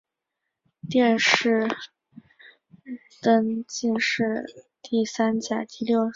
[0.89, 1.67] 殿试
[3.21, 4.47] 登进士
[4.81, 6.09] 第三甲第三十六名。